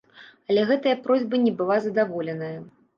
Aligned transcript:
Але 0.49 0.63
гэтая 0.71 0.95
просьба 1.05 1.43
не 1.47 1.55
была 1.63 1.81
задаволеная. 1.87 2.55